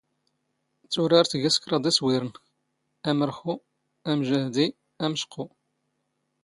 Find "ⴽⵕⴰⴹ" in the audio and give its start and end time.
1.63-1.85